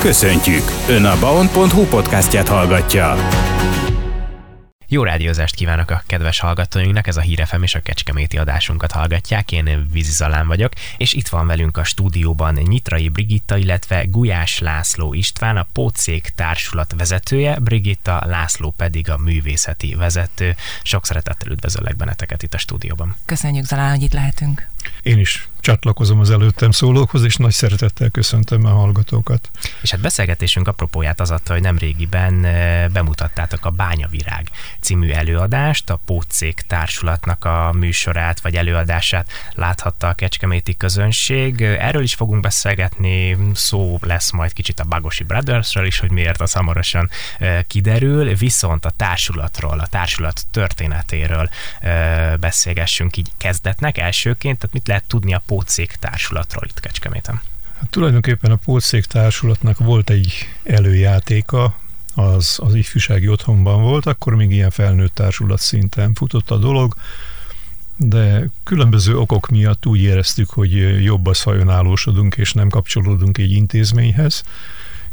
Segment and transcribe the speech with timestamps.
[0.00, 0.62] Köszöntjük!
[0.88, 3.14] Ön a baon.hu podcastját hallgatja.
[4.88, 9.88] Jó rádiózást kívánok a kedves hallgatóinknak, ez a Hírefem és a Kecskeméti adásunkat hallgatják, én
[9.92, 15.56] Vízi Zalán vagyok, és itt van velünk a stúdióban Nyitrai Brigitta, illetve Gulyás László István,
[15.56, 20.56] a Pócék társulat vezetője, Brigitta László pedig a művészeti vezető.
[20.82, 23.16] Sok szeretettel üdvözöllek benneteket itt a stúdióban.
[23.24, 24.68] Köszönjük Zalán, hogy itt lehetünk.
[25.02, 29.50] Én is csatlakozom az előttem szólókhoz, és nagy szeretettel köszöntöm a hallgatókat.
[29.82, 36.00] És hát beszélgetésünk apropóját az adta, hogy nemrégiben eh, bemutattátok a Bányavirág című előadást, a
[36.04, 41.62] Pócék társulatnak a műsorát vagy előadását láthatta a kecskeméti közönség.
[41.62, 46.52] Erről is fogunk beszélgetni, szó lesz majd kicsit a Bagosi Brothersről is, hogy miért az
[46.52, 51.48] hamarosan eh, kiderül, viszont a társulatról, a társulat történetéről
[51.80, 57.40] eh, beszélgessünk így kezdetnek elsőként, tehát mit lehet tudni a Pócék társulatról itt Kecskeméten?
[57.80, 60.32] Hát tulajdonképpen a Pócék társulatnak volt egy
[60.64, 61.74] előjátéka,
[62.14, 66.94] az, az ifjúsági otthonban volt, akkor még ilyen felnőtt társulat szinten futott a dolog,
[67.96, 73.52] de különböző okok miatt úgy éreztük, hogy jobb az, ha önállósodunk, és nem kapcsolódunk egy
[73.52, 74.44] intézményhez,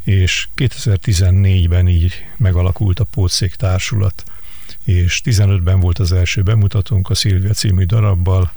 [0.03, 4.23] és 2014-ben így megalakult a Pócék társulat,
[4.83, 8.51] és 15-ben volt az első bemutatónk a Szilvia című darabbal,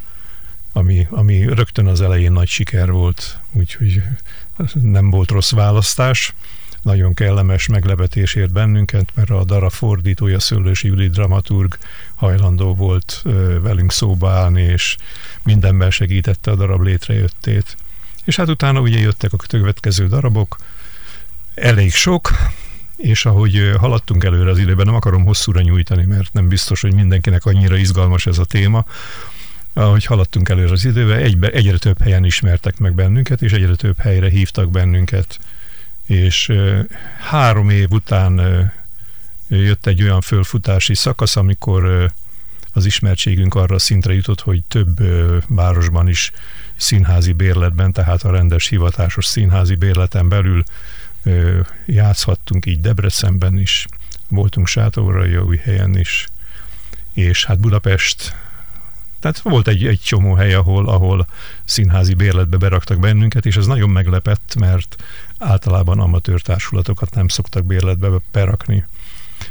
[0.73, 4.03] ami, ami rögtön az elején nagy siker volt, úgyhogy
[4.83, 6.35] nem volt rossz választás.
[6.83, 11.79] Nagyon kellemes meglepetés ért bennünket, mert a darab fordítója Szőlősi Juli dramaturg
[12.15, 13.23] hajlandó volt
[13.63, 14.97] velünk szóba állni, és
[15.43, 17.77] mindenben segítette a darab létrejöttét.
[18.25, 20.57] És hát utána ugye jöttek a következő darabok,
[21.55, 22.31] elég sok,
[22.97, 27.45] és ahogy haladtunk előre az időben, nem akarom hosszúra nyújtani, mert nem biztos, hogy mindenkinek
[27.45, 28.85] annyira izgalmas ez a téma,
[29.73, 33.99] ahogy haladtunk előre az időbe, egybe, egyre több helyen ismertek meg bennünket, és egyre több
[33.99, 35.39] helyre hívtak bennünket.
[36.07, 36.87] És e,
[37.19, 38.75] három év után e,
[39.49, 42.13] jött egy olyan fölfutási szakasz, amikor e,
[42.73, 45.03] az ismertségünk arra szintre jutott, hogy több
[45.47, 46.33] városban is
[46.77, 50.63] színházi bérletben, tehát a rendes hivatásos színházi bérleten belül
[51.87, 53.87] játszhattunk így Debrecenben is,
[54.29, 54.69] voltunk
[55.45, 56.29] új helyen is,
[57.13, 58.35] és hát Budapest
[59.21, 61.27] tehát volt egy, egy csomó hely, ahol, ahol
[61.65, 64.97] színházi bérletbe beraktak bennünket, és ez nagyon meglepett, mert
[65.39, 68.85] általában amatőr társulatokat nem szoktak bérletbe berakni.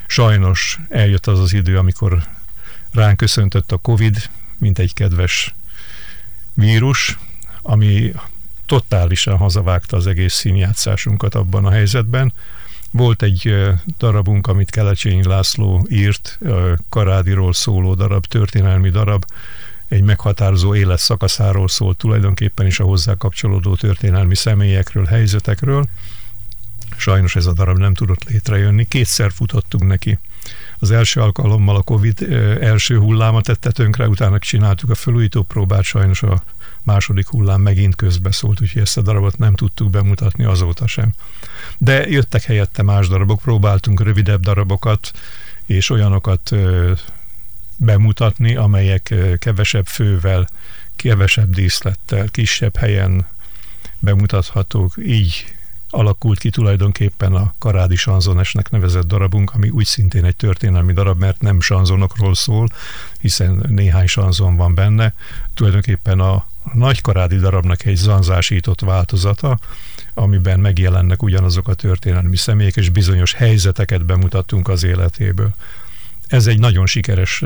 [0.08, 2.24] Sajnos eljött az az idő, amikor
[2.94, 5.54] ránk köszöntött a Covid, mint egy kedves
[6.54, 7.18] vírus,
[7.62, 8.14] ami
[8.66, 12.34] totálisan hazavágta az egész színjátszásunkat abban a helyzetben.
[12.92, 13.56] Volt egy
[13.98, 16.40] darabunk, amit Kelecsényi László írt,
[16.90, 19.26] Karádiról szóló darab, történelmi darab,
[19.88, 25.86] egy meghatározó élet szakaszáról szól tulajdonképpen is a hozzá kapcsolódó történelmi személyekről, helyzetekről.
[26.98, 28.88] Sajnos ez a darab nem tudott létrejönni.
[28.88, 30.20] Kétszer futottunk neki.
[30.80, 32.28] Az első alkalommal a Covid
[32.62, 36.44] első hulláma tette tönkre, utána csináltuk a felújító próbát, sajnos a
[36.84, 41.14] második hullám megint közbeszólt, úgyhogy ezt a darabot nem tudtuk bemutatni azóta sem.
[41.82, 45.12] De jöttek helyette más darabok, próbáltunk rövidebb darabokat,
[45.66, 46.56] és olyanokat
[47.78, 50.50] bemutatni, amelyek kevesebb fővel,
[50.96, 53.28] kevesebb díszlettel, kisebb helyen
[54.00, 54.94] bemutathatók.
[55.06, 55.54] Így
[55.90, 61.42] alakult ki tulajdonképpen a Karádi Sanzonesnek nevezett darabunk, ami úgy szintén egy történelmi darab, mert
[61.42, 62.68] nem sanzonokról szól,
[63.20, 65.14] hiszen néhány sanzon van benne.
[65.54, 69.60] Tulajdonképpen a nagy karádi darabnak egy zanzásított változata,
[70.14, 75.54] amiben megjelennek ugyanazok a történelmi személyek, és bizonyos helyzeteket bemutatunk az életéből.
[76.28, 77.40] Ez egy nagyon sikeres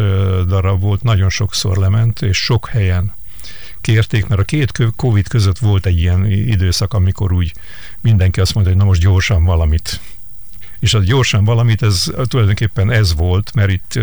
[0.48, 3.14] darab volt, nagyon sokszor lement, és sok helyen
[3.82, 7.54] kérték, mert a két Covid között volt egy ilyen időszak, amikor úgy
[8.02, 10.00] mindenki azt mondta, hogy na most gyorsan valamit.
[10.80, 14.00] És az gyorsan valamit, ez tulajdonképpen ez volt, mert itt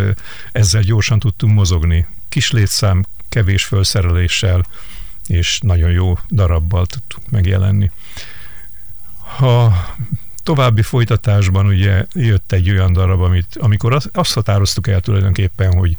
[0.53, 2.07] ezzel gyorsan tudtunk mozogni.
[2.29, 4.67] Kis létszám, kevés felszereléssel,
[5.27, 7.91] és nagyon jó darabbal tudtunk megjelenni.
[9.37, 9.73] Ha
[10.43, 15.97] további folytatásban ugye jött egy olyan darab, amit, amikor azt, azt határoztuk el tulajdonképpen, hogy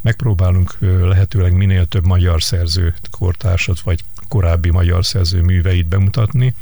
[0.00, 6.54] megpróbálunk lehetőleg minél több magyar szerző kortársat, vagy korábbi magyar szerző műveit bemutatni,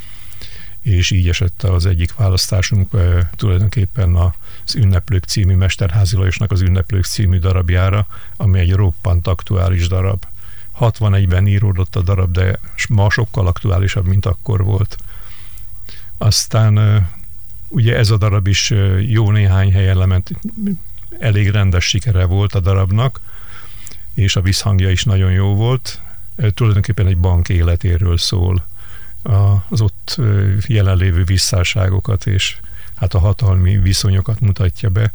[0.82, 2.90] és így esett az egyik választásunk
[3.37, 8.06] tulajdonképpen az Ünneplők című Mesterházi Lajosnak az Ünneplők című darabjára,
[8.37, 10.25] ami egy roppant aktuális darab.
[10.81, 12.58] 61-ben íródott a darab, de
[12.88, 14.96] ma sokkal aktuálisabb, mint akkor volt.
[16.19, 17.06] Aztán
[17.69, 18.75] ugye ez a darab is
[19.06, 20.31] jó néhány helyen lement,
[21.19, 23.20] elég rendes sikere volt a darabnak,
[24.15, 26.00] és a visszhangja is nagyon jó volt.
[26.55, 28.67] Tulajdonképpen egy bank életéről szól.
[29.69, 30.20] Az ott
[30.67, 32.56] jelenlévő visszáságokat és
[32.94, 35.12] hát a hatalmi viszonyokat mutatja be.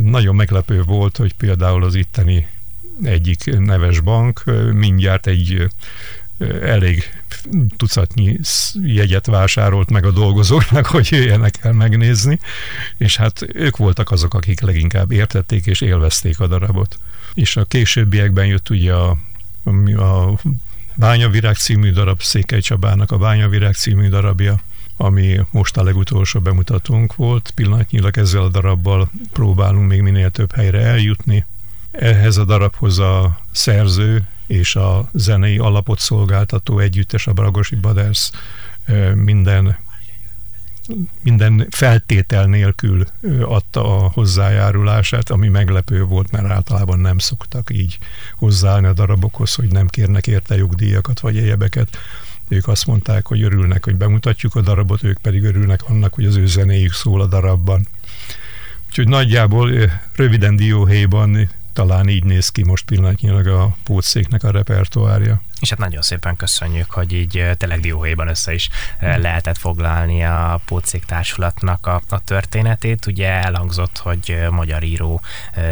[0.00, 2.46] Nagyon meglepő volt, hogy például az itteni
[3.02, 5.70] egyik neves bank mindjárt egy
[6.62, 7.22] elég
[7.76, 8.38] tucatnyi
[8.82, 12.38] jegyet vásárolt meg a dolgozóknak, hogy jöjjenek el megnézni,
[12.96, 16.98] és hát ők voltak azok, akik leginkább értették és élvezték a darabot.
[17.34, 19.16] És a későbbiekben jött ugye a,
[19.96, 20.38] a
[20.94, 24.60] Bányavirág című darab, Székely Csabának a Bányavirág című darabja,
[24.96, 27.52] ami most a legutolsó bemutatónk volt.
[27.54, 31.44] Pillanatnyilag ezzel a darabbal próbálunk még minél több helyre eljutni.
[31.90, 38.30] Ehhez a darabhoz a szerző és a zenei alapot szolgáltató együttes, a Bragosi Baders
[39.14, 39.76] minden
[41.22, 43.06] minden feltétel nélkül
[43.42, 47.98] adta a hozzájárulását, ami meglepő volt, mert általában nem szoktak így
[48.36, 51.96] hozzáállni a darabokhoz, hogy nem kérnek érte jogdíjakat vagy egyebeket.
[52.48, 56.36] Ők azt mondták, hogy örülnek, hogy bemutatjuk a darabot, ők pedig örülnek annak, hogy az
[56.36, 57.88] ő zenéjük szól a darabban.
[58.86, 59.70] Úgyhogy nagyjából
[60.14, 65.40] röviden dióhéjban talán így néz ki most pillanatnyilag a pótszéknek a repertoárja.
[65.60, 68.68] És hát nagyon szépen köszönjük, hogy így tényleg dióhéjban össze is
[69.00, 73.06] lehetett foglalni a Pótszék Társulatnak a, a történetét.
[73.06, 75.20] Ugye elhangzott, hogy magyar író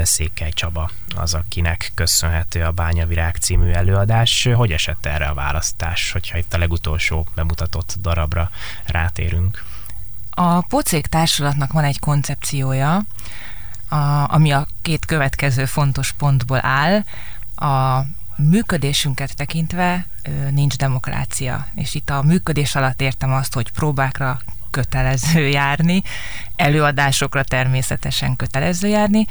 [0.02, 4.48] Székely Csaba az, akinek köszönhető a Bányavirág című előadás.
[4.54, 8.50] Hogy esett erre a választás, hogyha itt a legutolsó bemutatott darabra
[8.84, 9.64] rátérünk?
[10.34, 13.02] A Pocék Társulatnak van egy koncepciója,
[13.92, 17.02] a, ami a két következő fontos pontból áll.
[17.56, 18.04] A
[18.36, 20.06] működésünket tekintve
[20.50, 24.40] nincs demokrácia, és itt a működés alatt értem azt, hogy próbákra
[24.70, 26.02] kötelező járni,
[26.56, 29.26] előadásokra természetesen kötelező járni,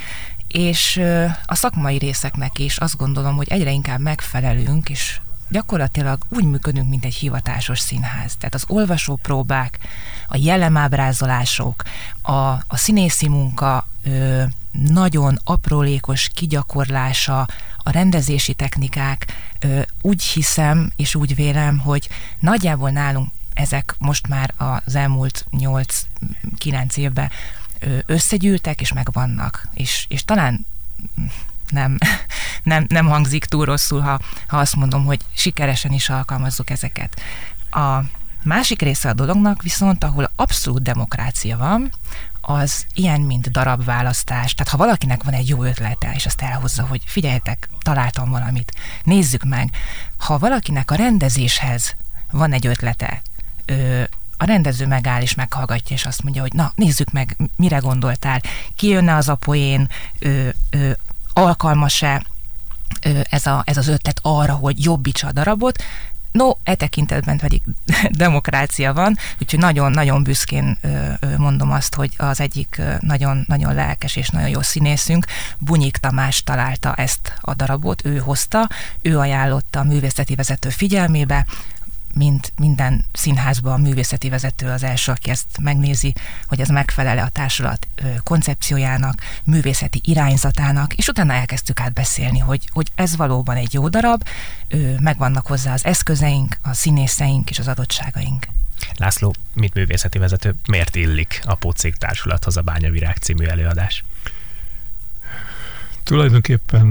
[0.48, 1.02] és
[1.46, 5.20] a szakmai részeknek is azt gondolom, hogy egyre inkább megfelelünk, és
[5.50, 8.36] gyakorlatilag úgy működünk, mint egy hivatásos színház.
[8.38, 9.80] Tehát az olvasópróbák,
[10.32, 11.84] a jellemábrázolások,
[12.22, 17.48] a, a színészi munka ö, nagyon aprólékos kigyakorlása,
[17.84, 19.26] a rendezési technikák,
[19.60, 26.96] ö, úgy hiszem és úgy vélem, hogy nagyjából nálunk ezek most már az elmúlt 8-9
[26.96, 27.30] évben
[28.06, 29.68] összegyűltek és megvannak.
[29.74, 30.66] És, és talán
[31.70, 31.98] nem,
[32.64, 37.22] nem, nem hangzik túl rosszul, ha, ha azt mondom, hogy sikeresen is alkalmazzuk ezeket.
[37.72, 38.00] A
[38.44, 41.92] másik része a dolognak viszont, ahol abszolút demokrácia van,
[42.42, 44.54] az ilyen, mint darabválasztás.
[44.54, 48.74] Tehát ha valakinek van egy jó ötlete, és azt elhozza, hogy figyeljetek, találtam valamit,
[49.04, 49.70] nézzük meg.
[50.18, 51.96] Ha valakinek a rendezéshez
[52.32, 53.22] van egy ötlete,
[53.66, 54.04] ö,
[54.38, 58.42] a rendező megáll és meghallgatja, és azt mondja, hogy na, nézzük meg, mire gondoltál,
[58.76, 59.90] ki jönne az a poén,
[60.20, 60.92] ö, ö,
[61.34, 62.24] alkalmas-e
[63.30, 65.84] ez, a, ez az ötlet arra, hogy jobbítsa a darabot,
[66.32, 67.62] No, e tekintetben pedig
[68.12, 70.78] demokrácia van, úgyhogy nagyon-nagyon büszkén
[71.38, 75.26] mondom azt, hogy az egyik nagyon-nagyon lelkes és nagyon jó színészünk,
[75.58, 78.70] Bunyik Tamás találta ezt a darabot, ő hozta,
[79.02, 81.46] ő ajánlotta a művészeti vezető figyelmébe,
[82.14, 86.14] mint minden színházban a művészeti vezető az első, aki ezt megnézi,
[86.48, 87.88] hogy ez megfelele a társulat
[88.24, 94.24] koncepciójának, művészeti irányzatának, és utána elkezdtük át beszélni, hogy, hogy ez valóban egy jó darab,
[95.00, 98.48] megvannak hozzá az eszközeink, a színészeink és az adottságaink.
[98.96, 104.04] László, mit művészeti vezető, miért illik a Pócék Társulathoz a Bányavirág című előadás?
[106.04, 106.88] Tulajdonképpen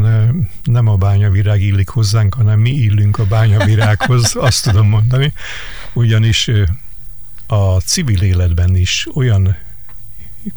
[0.65, 5.33] nem a bányavirág illik hozzánk, hanem mi illünk a bányavirághoz, azt tudom mondani.
[5.93, 6.51] Ugyanis
[7.47, 9.57] a civil életben is olyan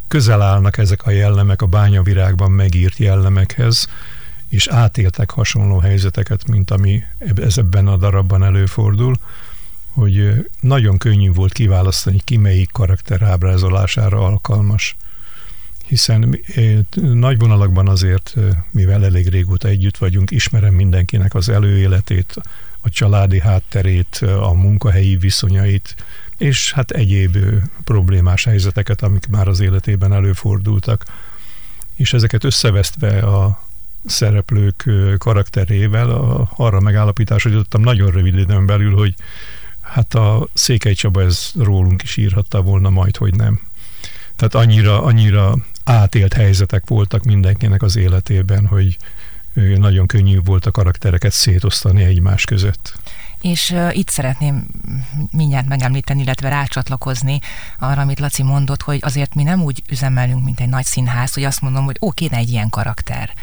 [0.07, 3.87] közel állnak ezek a jellemek a bányavirágban megírt jellemekhez,
[4.49, 7.03] és átéltek hasonló helyzeteket, mint ami
[7.35, 9.15] ez ebben a darabban előfordul,
[9.93, 14.95] hogy nagyon könnyű volt kiválasztani, ki melyik karakter ábrázolására alkalmas
[15.93, 22.35] hiszen eh, nagy vonalakban azért, eh, mivel elég régóta együtt vagyunk, ismerem mindenkinek az előéletét,
[22.81, 25.95] a családi hátterét, eh, a munkahelyi viszonyait,
[26.37, 27.37] és hát egyéb
[27.83, 31.05] problémás helyzeteket, amik már az életében előfordultak.
[31.95, 33.63] És ezeket összevesztve a
[34.05, 36.09] szereplők karakterével
[36.55, 39.13] arra megállapításra jutottam nagyon rövid időn belül, hogy
[39.81, 43.59] hát a Székely Csaba ez rólunk is írhatta volna majd, hogy nem.
[44.35, 48.97] Tehát annyira, annyira átélt helyzetek voltak mindenkinek az életében, hogy
[49.77, 52.93] nagyon könnyű volt a karaktereket szétosztani egymás között.
[53.43, 54.65] És uh, itt szeretném
[55.31, 57.39] mindjárt megemlíteni, illetve rácsatlakozni
[57.79, 61.43] arra, amit Laci mondott, hogy azért mi nem úgy üzemelünk, mint egy nagy színház, hogy
[61.43, 63.33] azt mondom, hogy ó, kéne egy ilyen karakter.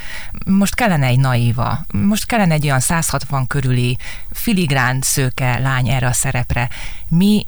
[0.47, 3.99] Most kellene egy naíva, most kellene egy olyan 160 körüli
[4.31, 6.69] filigrán szőke lány erre a szerepre.
[7.09, 7.47] Mi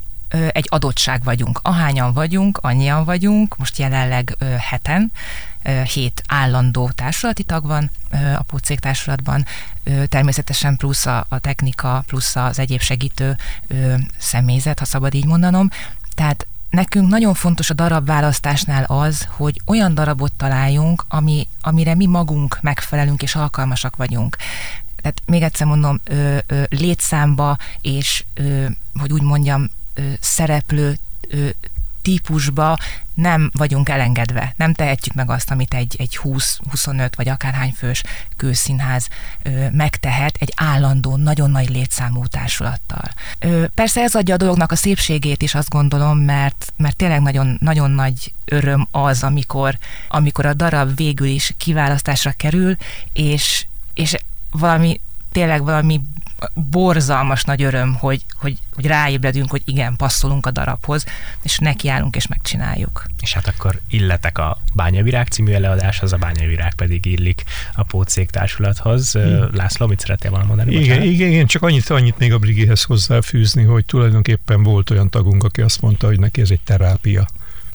[0.52, 1.58] egy adottság vagyunk.
[1.62, 4.36] Ahányan vagyunk, annyian vagyunk, most jelenleg
[4.70, 5.12] heten,
[5.92, 7.90] hét állandó társulati tag van
[8.36, 9.46] a Pócék társulatban,
[10.08, 13.36] természetesen plusz a, a technika, plusz az egyéb segítő
[14.18, 15.68] személyzet, ha szabad így mondanom.
[16.14, 22.06] Tehát nekünk nagyon fontos a darab választásnál az, hogy olyan darabot találjunk, ami, amire mi
[22.06, 24.36] magunk megfelelünk és alkalmasak vagyunk.
[25.02, 28.66] Tehát még egyszer mondom, ö, ö, létszámba és, ö,
[28.98, 29.70] hogy úgy mondjam,
[30.20, 30.98] szereplő
[32.02, 32.78] típusba
[33.14, 34.54] nem vagyunk elengedve.
[34.56, 38.02] Nem tehetjük meg azt, amit egy, egy 20-25 vagy akárhány fős
[38.36, 39.08] kőszínház
[39.42, 43.10] ö, megtehet egy állandó, nagyon nagy létszámú társulattal.
[43.38, 47.56] Ö, persze ez adja a dolognak a szépségét is, azt gondolom, mert, mert tényleg nagyon,
[47.60, 52.76] nagyon nagy öröm az, amikor, amikor a darab végül is kiválasztásra kerül,
[53.12, 54.16] és, és
[54.50, 55.00] valami
[55.32, 56.00] tényleg valami
[56.54, 61.04] borzalmas nagy öröm, hogy, hogy, hogy ráébredünk, hogy igen, passzolunk a darabhoz,
[61.42, 63.06] és nekiállunk és megcsináljuk.
[63.20, 67.44] És hát akkor illetek a Bányavirág című előadáshoz, a Bányavirág pedig illik
[67.74, 69.12] a Pócék társulathoz.
[69.12, 69.48] Hmm.
[69.52, 70.74] László, mit szeretél volna mondani?
[70.74, 75.44] Igen, igen, igen, csak annyit, annyit még a Brigihez hozzáfűzni, hogy tulajdonképpen volt olyan tagunk,
[75.44, 77.26] aki azt mondta, hogy neki ez egy terápia.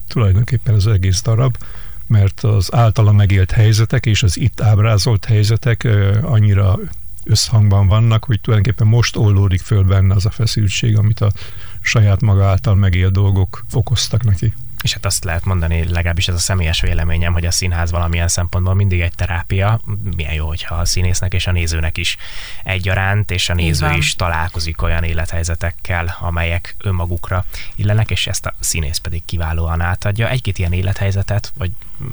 [0.06, 1.56] Tulajdonképpen az egész darab
[2.08, 5.88] mert az általa megélt helyzetek és az itt ábrázolt helyzetek
[6.22, 6.78] annyira
[7.28, 11.32] összhangban vannak, hogy tulajdonképpen most oldódik föl benne az a feszültség, amit a
[11.80, 14.52] saját maga által megélt dolgok okoztak neki.
[14.82, 18.74] És hát azt lehet mondani, legalábbis ez a személyes véleményem, hogy a színház valamilyen szempontból
[18.74, 19.80] mindig egy terápia.
[20.16, 22.16] Milyen jó, hogyha a színésznek és a nézőnek is
[22.64, 27.44] egyaránt, és a néző is találkozik olyan élethelyzetekkel, amelyek önmagukra
[27.74, 30.28] illenek, és ezt a színész pedig kiválóan átadja.
[30.28, 31.70] Egy-két ilyen élethelyzetet, vagy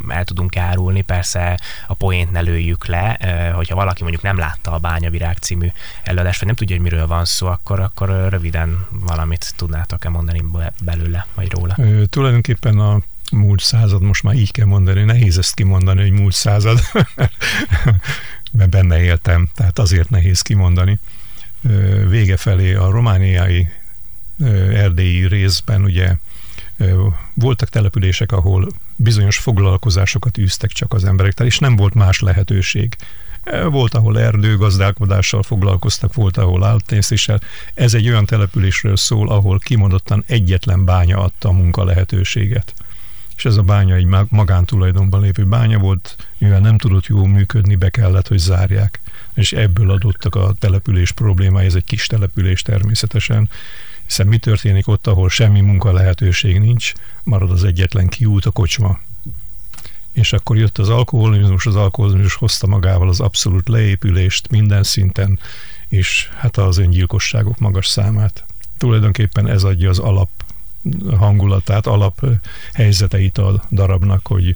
[0.07, 3.17] el tudunk árulni, persze a poént ne lőjük le,
[3.55, 5.67] hogyha valaki mondjuk nem látta a Bányavirág című
[6.03, 10.43] előadást, vagy nem tudja, hogy miről van szó, akkor, akkor röviden valamit tudnátok-e mondani
[10.81, 11.75] belőle, vagy róla?
[11.77, 12.99] Ö, tulajdonképpen a
[13.31, 16.79] múlt század, most már így kell mondani, nehéz ezt kimondani, hogy múlt század,
[18.57, 20.99] mert benne éltem, tehát azért nehéz kimondani.
[22.07, 23.67] Vége felé a romániai
[24.73, 26.15] erdélyi részben ugye
[27.33, 32.95] voltak települések, ahol bizonyos foglalkozásokat űztek csak az emberek, tehát és nem volt más lehetőség.
[33.69, 37.39] Volt, ahol erdőgazdálkodással foglalkoztak, volt, ahol állattenyésztéssel.
[37.73, 42.73] Ez egy olyan településről szól, ahol kimondottan egyetlen bánya adta a munka lehetőséget.
[43.37, 47.89] És ez a bánya egy magántulajdonban lévő bánya volt, mivel nem tudott jól működni, be
[47.89, 48.99] kellett, hogy zárják.
[49.33, 53.49] És ebből adottak a település problémái, ez egy kis település természetesen,
[54.05, 56.91] hiszen mi történik ott, ahol semmi munka lehetőség nincs,
[57.23, 58.99] marad az egyetlen kiút a kocsma.
[60.11, 65.39] És akkor jött az alkoholizmus, az alkoholizmus hozta magával az abszolút leépülést minden szinten,
[65.87, 68.45] és hát az öngyilkosságok magas számát.
[68.77, 70.29] Tulajdonképpen ez adja az alap
[71.17, 72.25] hangulatát, alap
[72.73, 74.55] helyzeteit a darabnak, hogy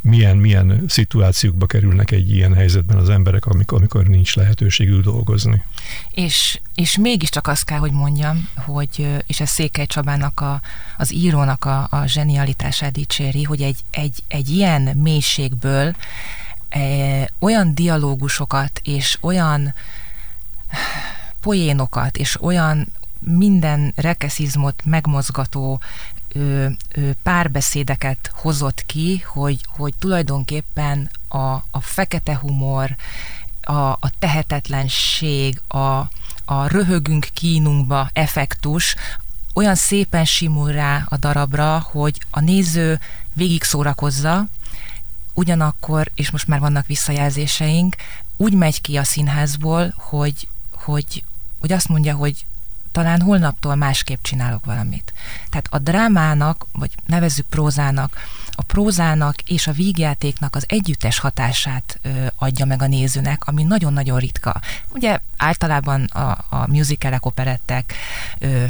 [0.00, 5.64] milyen, milyen szituációkba kerülnek egy ilyen helyzetben az emberek, amikor, amikor nincs lehetőségük dolgozni.
[6.10, 10.60] És, és mégiscsak azt kell, hogy mondjam, hogy, és ez Székely Csabának, a,
[10.98, 15.96] az írónak a, a zsenialitását dicséri, hogy egy, egy, egy ilyen mélységből
[16.68, 16.80] e,
[17.38, 19.74] olyan dialógusokat és olyan
[21.40, 25.80] poénokat és olyan minden rekeszizmot megmozgató
[26.32, 32.96] ö, ö, párbeszédeket hozott ki, hogy, hogy tulajdonképpen a, a fekete humor,
[33.62, 36.08] a, a tehetetlenség, a,
[36.44, 38.96] a röhögünk kínunkba effektus
[39.54, 43.00] olyan szépen simul rá a darabra, hogy a néző
[43.32, 44.46] végig szórakozza,
[45.34, 47.96] ugyanakkor, és most már vannak visszajelzéseink,
[48.36, 51.24] úgy megy ki a színházból, hogy, hogy,
[51.60, 52.44] hogy azt mondja, hogy
[52.92, 55.12] talán holnaptól másképp csinálok valamit.
[55.50, 58.16] Tehát a drámának, vagy nevezzük prózának,
[58.60, 64.18] a prózának és a vígjátéknak az együttes hatását ö, adja meg a nézőnek, ami nagyon-nagyon
[64.18, 64.60] ritka.
[64.88, 67.94] Ugye általában a, a musicalek, operettek,
[68.38, 68.64] ö,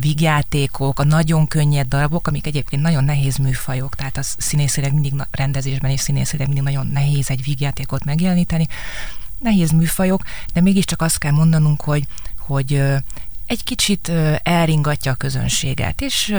[0.00, 5.90] vígjátékok, a nagyon könnyed darabok, amik egyébként nagyon nehéz műfajok, tehát az színészileg mindig rendezésben
[5.90, 8.66] és színészileg mindig nagyon nehéz egy vígjátékot megjeleníteni,
[9.38, 12.06] nehéz műfajok, de mégiscsak azt kell mondanunk, hogy,
[12.38, 12.82] hogy
[13.48, 14.12] egy kicsit
[14.42, 16.34] elringatja a közönséget, és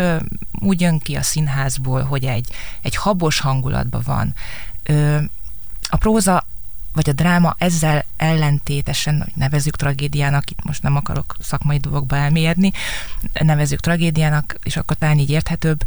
[0.59, 2.47] úgy jön ki a színházból, hogy egy,
[2.81, 4.33] egy habos hangulatban van.
[5.89, 6.45] A próza
[6.93, 12.71] vagy a dráma ezzel ellentétesen, nevezzük tragédiának, itt most nem akarok szakmai dolgokba elmélyedni,
[13.33, 15.83] nevezzük tragédiának, és akkor talán így érthetőbb,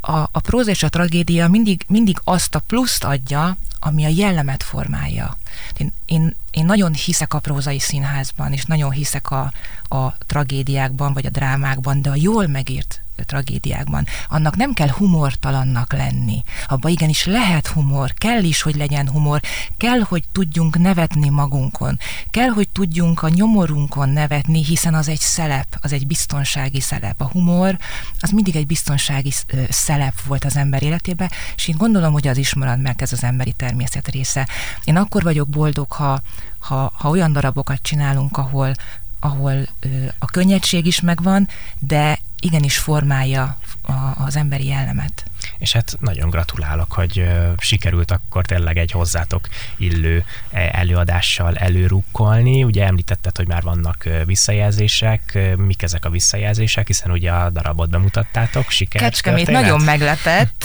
[0.00, 4.62] a, a próza és a tragédia mindig, mindig azt a pluszt adja, ami a jellemet
[4.62, 5.38] formálja.
[5.76, 9.52] Én, én, én nagyon hiszek a prózai színházban, és nagyon hiszek a,
[9.88, 14.06] a tragédiákban, vagy a drámákban, de a jól megírt tragédiákban.
[14.28, 16.44] Annak nem kell humortalannak lenni.
[16.66, 19.40] Abba igenis lehet humor, kell is, hogy legyen humor,
[19.76, 21.98] kell, hogy tudjunk nevetni magunkon,
[22.30, 27.20] kell, hogy tudjunk a nyomorunkon nevetni, hiszen az egy szelep, az egy biztonsági szelep.
[27.20, 27.78] A humor
[28.20, 29.32] az mindig egy biztonsági
[29.68, 33.24] szelep volt az ember életében, és én gondolom, hogy az is marad, mert ez az
[33.24, 34.48] emberi természet része.
[34.84, 36.22] Én akkor vagyok boldog, ha,
[36.58, 38.74] ha, ha olyan darabokat csinálunk, ahol,
[39.20, 41.48] ahol ö, a könnyedség is megvan,
[41.78, 43.92] de igenis formálja a,
[44.24, 45.24] az emberi jellemet.
[45.58, 47.28] És hát nagyon gratulálok, hogy
[47.58, 52.64] sikerült akkor tényleg egy hozzátok illő e, előadással előrukkolni.
[52.64, 55.38] Ugye említetted, hogy már vannak visszajelzések.
[55.56, 59.00] Mik ezek a visszajelzések, hiszen ugye a darabot bemutattátok, siker.
[59.00, 60.64] Kecskemét nagyon meglepett.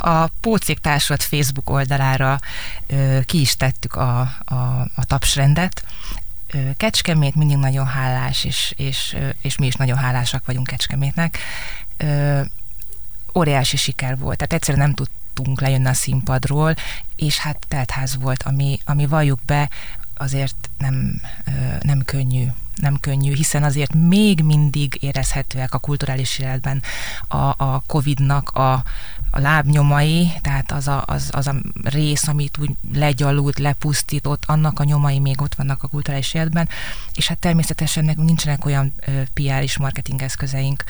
[0.00, 2.38] A Pócék Társulat Facebook oldalára
[3.24, 4.54] ki is tettük a, a,
[4.94, 5.84] a tapsrendet,
[6.76, 11.38] Kecskemét mindig nagyon hálás, és, és, és mi is nagyon hálásak vagyunk Kecskemétnek.
[13.34, 16.74] Óriási siker volt, tehát egyszerűen nem tudtunk lejönni a színpadról,
[17.16, 19.70] és hát teltház volt, ami, ami valljuk be,
[20.16, 21.20] azért nem,
[21.80, 26.82] nem könnyű nem könnyű, hiszen azért még mindig érezhetőek a kulturális életben
[27.28, 28.84] a, a Covid-nak a,
[29.34, 34.84] a lábnyomai, tehát az a, az, az a rész, amit úgy legyalult, lepusztított, annak a
[34.84, 36.68] nyomai még ott vannak a kulturális életben,
[37.14, 38.94] és hát természetesen nekünk nincsenek olyan
[39.34, 40.84] PR és marketing eszközeink,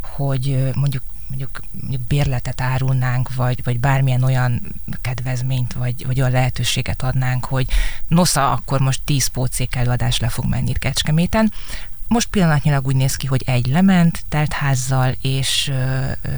[0.00, 4.62] hogy mondjuk mondjuk, mondjuk bérletet árulnánk, vagy, vagy bármilyen olyan
[5.00, 7.66] kedvezményt, vagy, vagy olyan lehetőséget adnánk, hogy
[8.08, 11.52] nosza, akkor most 10 pócék előadás le fog menni Kecskeméten.
[12.08, 15.72] Most pillanatnyilag úgy néz ki, hogy egy lement, teltházzal, és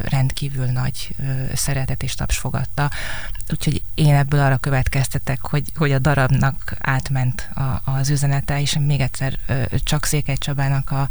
[0.05, 1.15] rendkívül nagy
[1.55, 2.91] szeretet és taps fogadta.
[3.51, 9.01] Úgyhogy én ebből arra következtetek, hogy, hogy a darabnak átment a, az üzenete, és még
[9.01, 9.39] egyszer
[9.85, 11.09] csak Székely Csabának a,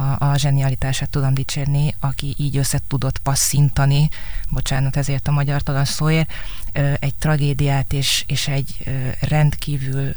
[0.00, 4.08] a, a zsenialitását tudom dicsérni, aki így össze tudott passzintani,
[4.48, 6.32] bocsánat ezért a magyar talan szóért,
[6.98, 8.84] egy tragédiát és, és egy
[9.20, 10.14] rendkívül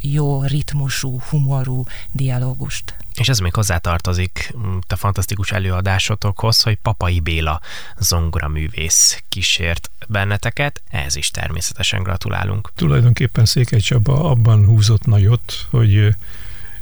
[0.00, 2.94] jó ritmusú, humorú dialógust.
[3.14, 7.60] És ez még hozzátartozik mm, a fantasztikus előadásotokhoz, hogy Papai Béla
[7.98, 12.72] zongoraművész kísért benneteket, ehhez is természetesen gratulálunk.
[12.74, 16.14] Tulajdonképpen Székely Csaba abban húzott nagyot, hogy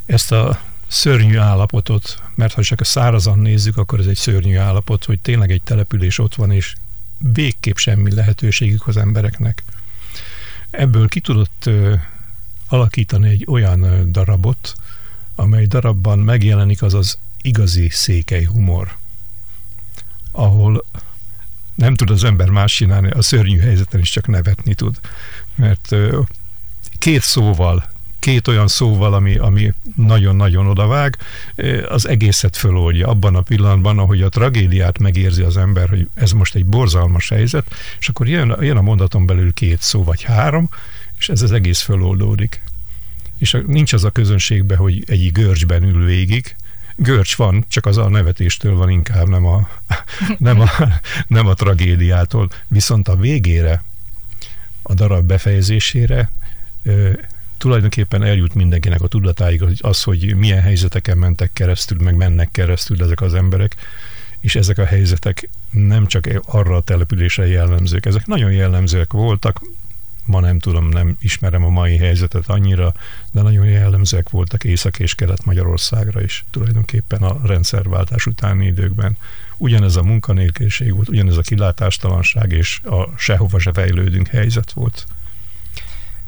[0.07, 5.05] ezt a szörnyű állapotot, mert ha csak a szárazan nézzük, akkor ez egy szörnyű állapot,
[5.05, 6.75] hogy tényleg egy település ott van, és
[7.19, 9.63] végképp semmi lehetőségük az embereknek.
[10.71, 11.71] Ebből ki tudott
[12.69, 14.75] alakítani egy olyan darabot,
[15.39, 18.97] amely darabban megjelenik az az igazi székely humor,
[20.33, 20.85] ahol
[21.75, 25.01] nem tud az ember más csinálni, a szörnyű helyzeten is csak nevetni tud.
[25.55, 25.97] Mert
[26.99, 31.17] két szóval két olyan szóval, ami, ami nagyon-nagyon odavág,
[31.89, 36.55] az egészet föloldja abban a pillanatban, ahogy a tragédiát megérzi az ember, hogy ez most
[36.55, 40.69] egy borzalmas helyzet, és akkor jön, jön a mondaton belül két szó vagy három,
[41.19, 42.61] és ez az egész föloldódik.
[43.39, 46.57] És nincs az a közönségben, hogy egy görcsben ül végig,
[46.97, 49.69] görcs van, csak az a nevetéstől van inkább, nem a,
[50.39, 50.71] nem a,
[51.27, 52.51] nem a tragédiától.
[52.69, 53.83] Viszont a végére,
[54.83, 56.31] a darab befejezésére
[57.59, 63.21] tulajdonképpen eljut mindenkinek a tudatáig az, hogy milyen helyzeteken mentek keresztül, meg mennek keresztül ezek
[63.21, 63.77] az emberek,
[64.41, 69.61] és ezek a helyzetek nem csak arra a településre jellemzők, ezek nagyon jellemzőek voltak,
[70.29, 72.95] ma nem tudom, nem ismerem a mai helyzetet annyira,
[73.33, 79.17] de nagyon jellemzőek voltak Észak- és Kelet-Magyarországra is tulajdonképpen a rendszerváltás utáni időkben.
[79.57, 85.07] Ugyanez a munkanélküliség volt, ugyanez a kilátástalanság és a sehova se fejlődünk helyzet volt.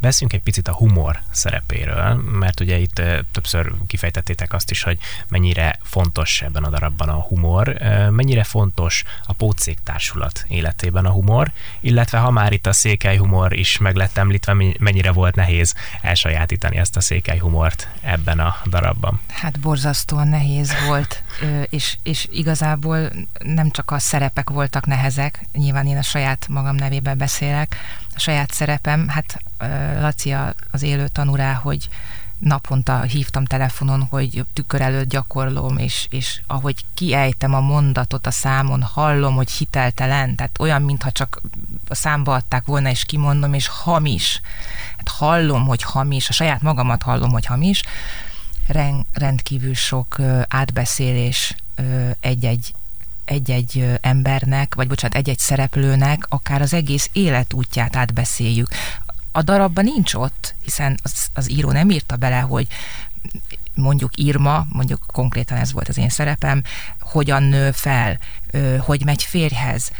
[0.00, 5.78] Beszéljünk egy picit a humor szerepéről, mert ugye itt többször kifejtettétek azt is, hogy mennyire
[5.82, 7.76] fontos ebben a darabban a humor,
[8.10, 13.58] mennyire fontos a Pócék Társulat életében a humor, illetve ha már itt a székely humor
[13.58, 19.20] is meg lett említve, mennyire volt nehéz elsajátítani ezt a székely humort ebben a darabban.
[19.28, 21.22] Hát borzasztóan nehéz volt,
[21.70, 27.18] és, és igazából nem csak a szerepek voltak nehezek, nyilván én a saját magam nevében
[27.18, 27.76] beszélek,
[28.20, 29.42] saját szerepem, hát
[30.00, 30.34] Laci
[30.70, 31.88] az élő tanúrá, hogy
[32.40, 38.82] naponta hívtam telefonon, hogy tükör előtt gyakorlom, és, és ahogy kiejtem a mondatot a számon,
[38.82, 41.40] hallom, hogy hiteltelen, tehát olyan, mintha csak
[41.88, 44.40] a számba adták volna, és kimondom, és hamis.
[44.96, 47.82] Hát hallom, hogy hamis, a saját magamat hallom, hogy hamis.
[49.12, 51.54] Rendkívül sok átbeszélés
[52.20, 52.74] egy-egy
[53.30, 58.68] egy-egy embernek, vagy bocsánat, egy-egy szereplőnek akár az egész életútját átbeszéljük.
[59.32, 62.66] A darabban nincs ott, hiszen az, az író nem írta bele, hogy
[63.74, 66.62] mondjuk Irma, mondjuk konkrétan ez volt az én szerepem,
[67.00, 68.18] hogyan nő fel,
[68.78, 69.90] hogy megy férjhez,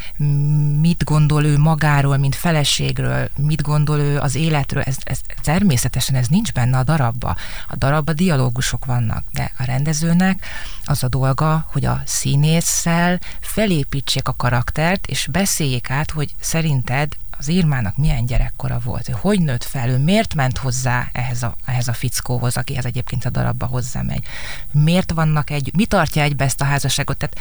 [0.81, 6.27] mit gondol ő magáról, mint feleségről, mit gondol ő az életről, ez, ez természetesen ez
[6.27, 7.37] nincs benne a darabba.
[7.69, 10.45] A darabba dialógusok vannak, de a rendezőnek
[10.85, 17.49] az a dolga, hogy a színésszel felépítsék a karaktert, és beszéljék át, hogy szerinted az
[17.49, 21.89] Irmának milyen gyerekkora volt, ő hogy nőtt fel, ő miért ment hozzá ehhez a, ehhez
[21.89, 24.25] a fickóhoz, akihez egyébként a darabba hozzámegy.
[24.73, 27.17] Miért vannak egy, mi tartja egybe ezt a házasságot?
[27.17, 27.39] Tehát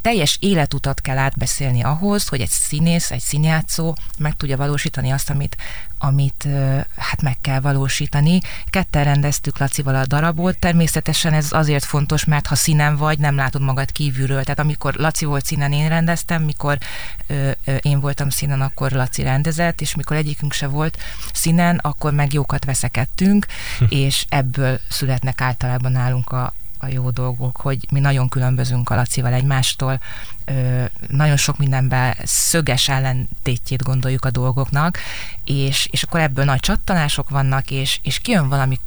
[0.00, 5.56] teljes életutat kell átbeszélni ahhoz, hogy egy színész, egy színjátszó meg tudja valósítani azt, amit,
[5.98, 6.48] amit
[6.96, 8.40] hát meg kell valósítani.
[8.66, 13.62] Ketten rendeztük Lacival a darabot, természetesen ez azért fontos, mert ha színen vagy, nem látod
[13.62, 14.42] magad kívülről.
[14.42, 16.78] Tehát amikor Laci volt színen, én rendeztem, mikor
[17.26, 20.98] ö, ö, én voltam színen, akkor Laci rendezett, és mikor egyikünk se volt
[21.32, 23.46] színen, akkor meg jókat veszekedtünk,
[23.78, 23.84] hm.
[23.88, 29.32] és ebből születnek általában nálunk a, a jó dolgok, hogy mi nagyon különbözünk a Lacival
[29.32, 30.00] egymástól,
[30.44, 34.98] ö, nagyon sok mindenben szöges ellentétjét gondoljuk a dolgoknak,
[35.44, 38.78] és, és akkor ebből nagy csattanások vannak, és, és kijön valami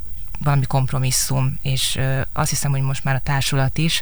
[0.44, 2.00] valami kompromisszum, és
[2.34, 4.02] azt hiszem, hogy most már a társulat is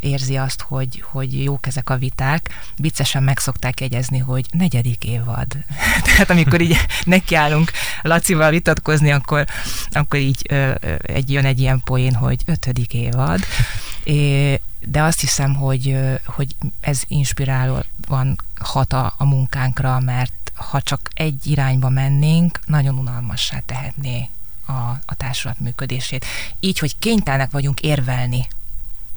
[0.00, 2.70] érzi azt, hogy, hogy jók ezek a viták.
[2.76, 5.46] Viccesen meg szokták jegyezni, hogy negyedik évad.
[6.06, 7.70] Tehát amikor így nekiállunk
[8.02, 9.46] Lacival vitatkozni, akkor,
[9.90, 10.52] akkor így
[11.02, 13.40] egy, jön egy ilyen poén, hogy ötödik évad.
[14.04, 21.00] É, de azt hiszem, hogy, hogy ez inspirálóan hat a, a munkánkra, mert ha csak
[21.14, 24.28] egy irányba mennénk, nagyon unalmassá tehetné
[24.66, 24.72] a,
[25.04, 26.24] a társulat működését.
[26.60, 28.46] Így, hogy kénytelenek vagyunk érvelni,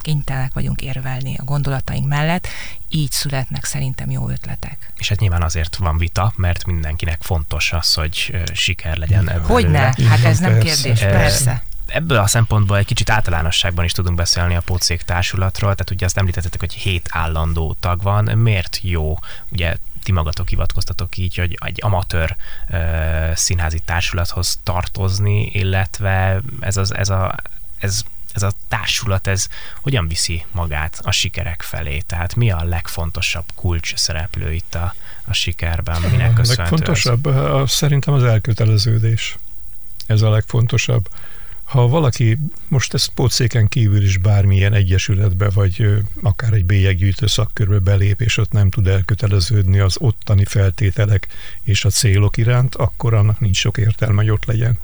[0.01, 2.47] kénytelenek vagyunk érvelni a gondolataink mellett,
[2.89, 4.91] így születnek szerintem jó ötletek.
[4.97, 9.41] És hát nyilván azért van vita, mert mindenkinek fontos az, hogy siker legyen.
[9.43, 14.55] Hogyne, hát ez nem kérdés, persze ebből a szempontból egy kicsit általánosságban is tudunk beszélni
[14.55, 18.23] a Pócék társulatról, tehát ugye azt említettetek, hogy hét állandó tag van.
[18.23, 19.17] Miért jó?
[19.49, 19.75] Ugye
[20.07, 22.35] ti magatok hivatkoztatok így, hogy egy amatőr
[22.69, 27.35] uh, színházi társulathoz tartozni, illetve ez, az, ez, a,
[27.79, 29.47] ez ez a társulat, ez
[29.81, 31.99] hogyan viszi magát a sikerek felé?
[31.99, 34.93] Tehát mi a legfontosabb kulcs szereplő itt a,
[35.25, 36.01] a sikerben?
[36.01, 37.27] Minek köszönhető A legfontosabb
[37.61, 37.71] ez?
[37.71, 39.37] szerintem az elköteleződés.
[40.05, 41.09] Ez a legfontosabb
[41.67, 48.21] ha valaki most ezt pótszéken kívül is bármilyen egyesületbe, vagy akár egy bélyeggyűjtő szakkörbe belép,
[48.21, 51.27] és ott nem tud elköteleződni az ottani feltételek
[51.63, 54.77] és a célok iránt, akkor annak nincs sok értelme, hogy ott legyen.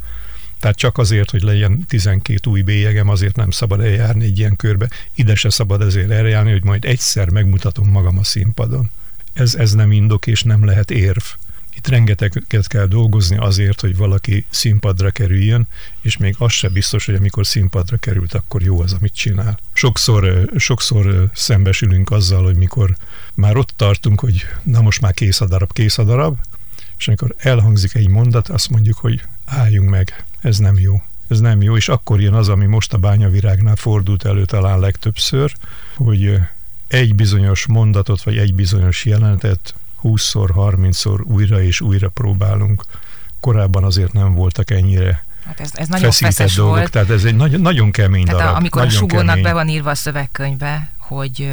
[0.59, 4.89] Tehát csak azért, hogy legyen 12 új bélyegem, azért nem szabad eljárni egy ilyen körbe.
[5.15, 8.91] Ide se szabad ezért eljárni, hogy majd egyszer megmutatom magam a színpadon.
[9.33, 11.23] Ez, ez nem indok és nem lehet érv.
[11.83, 15.67] Itt rengeteget kell dolgozni azért, hogy valaki színpadra kerüljön,
[16.01, 19.59] és még az se biztos, hogy amikor színpadra került, akkor jó az, amit csinál.
[19.73, 22.95] Sokszor, sokszor szembesülünk azzal, hogy mikor
[23.33, 26.37] már ott tartunk, hogy na most már kész a darab, kész a darab,
[26.97, 31.01] és amikor elhangzik egy mondat, azt mondjuk, hogy álljunk meg, ez nem jó.
[31.27, 35.55] Ez nem jó, és akkor jön az, ami most a bányavirágnál fordult elő talán legtöbbször,
[35.95, 36.39] hogy
[36.87, 42.85] egy bizonyos mondatot, vagy egy bizonyos jelenetet 20-szor, 30-szor újra és újra próbálunk.
[43.39, 46.91] Korábban azért nem voltak ennyire Hát ez, ez nagyon feszes dolgok, volt.
[46.91, 48.55] Tehát ez egy nagyon, nagyon kemény tehát darab.
[48.55, 51.49] amikor nagyon a sugónak be van írva a szövegkönyvbe, hogy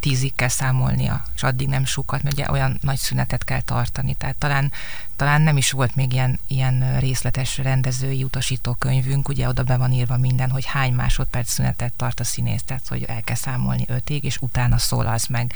[0.00, 4.14] tízig kell számolnia, és addig nem sukat, mert ugye olyan nagy szünetet kell tartani.
[4.14, 4.72] Tehát talán,
[5.16, 10.16] talán nem is volt még ilyen, ilyen részletes rendezői utasítókönyvünk, ugye oda be van írva
[10.16, 14.36] minden, hogy hány másodperc szünetet tart a színész, tehát hogy el kell számolni ötig, és
[14.40, 15.52] utána szólalsz meg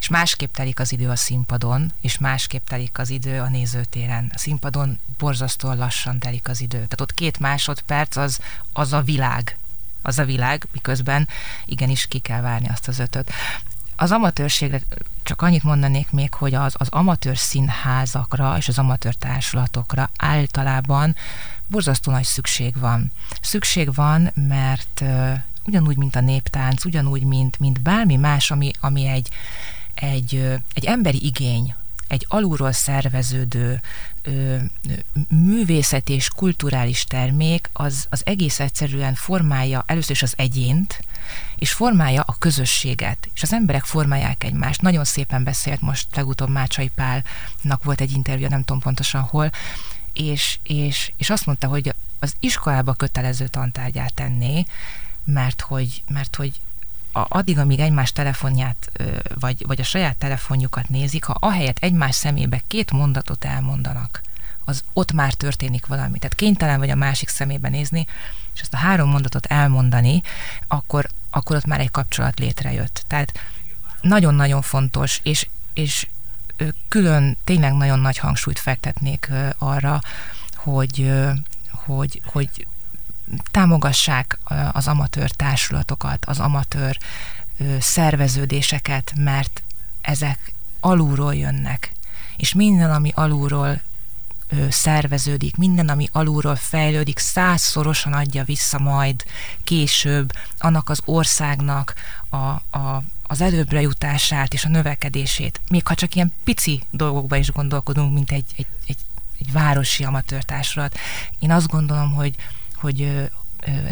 [0.00, 4.30] és másképp telik az idő a színpadon, és másképp telik az idő a nézőtéren.
[4.34, 6.76] A színpadon borzasztóan lassan telik az idő.
[6.76, 8.38] Tehát ott két másodperc az,
[8.72, 9.58] az a világ.
[10.02, 11.28] Az a világ, miközben
[11.64, 13.32] igenis ki kell várni azt az ötöt.
[13.96, 14.80] Az amatőrségre
[15.22, 21.16] csak annyit mondanék még, hogy az, az amatőr színházakra és az amatőr társulatokra általában
[21.66, 23.12] borzasztó nagy szükség van.
[23.40, 25.02] Szükség van, mert
[25.64, 29.28] ugyanúgy, mint a néptánc, ugyanúgy, mint, mint bármi más, ami, ami egy,
[30.00, 30.34] egy,
[30.74, 31.74] egy emberi igény,
[32.08, 33.80] egy alulról szerveződő
[34.22, 34.56] ö,
[35.28, 41.00] művészet és kulturális termék, az, az egész egyszerűen formálja először is az egyént,
[41.56, 44.82] és formálja a közösséget, és az emberek formálják egymást.
[44.82, 49.50] Nagyon szépen beszélt most legutóbb Mácsai Pálnak volt egy interjú, nem tudom pontosan hol,
[50.12, 54.64] és, és, és azt mondta, hogy az iskolába kötelező tantárgyát tenné,
[55.24, 56.60] mert hogy, mert hogy
[57.12, 58.90] a, addig, amíg egymás telefonját,
[59.34, 64.22] vagy, vagy a saját telefonjukat nézik, ha ahelyett egymás szemébe két mondatot elmondanak,
[64.64, 66.18] az ott már történik valami.
[66.18, 68.06] Tehát kénytelen vagy a másik szemébe nézni,
[68.54, 70.22] és ezt a három mondatot elmondani,
[70.68, 73.04] akkor, akkor ott már egy kapcsolat létrejött.
[73.06, 73.32] Tehát
[74.00, 76.06] nagyon-nagyon fontos, és, és
[76.88, 80.00] külön tényleg nagyon nagy hangsúlyt fektetnék arra,
[80.54, 81.12] hogy,
[81.70, 82.66] hogy, hogy
[83.50, 84.38] támogassák
[84.72, 86.98] az amatőr társulatokat, az amatőr
[87.80, 89.62] szerveződéseket, mert
[90.00, 91.92] ezek alulról jönnek.
[92.36, 93.80] És minden, ami alulról
[94.68, 99.24] szerveződik, minden, ami alulról fejlődik, százszorosan adja vissza majd
[99.64, 101.94] később annak az országnak
[102.28, 105.60] a, a, az előbbre jutását és a növekedését.
[105.68, 108.96] Még ha csak ilyen pici dolgokba is gondolkodunk, mint egy, egy, egy,
[109.38, 110.98] egy városi amatőrtársulat.
[111.38, 112.34] Én azt gondolom, hogy,
[112.80, 113.28] hogy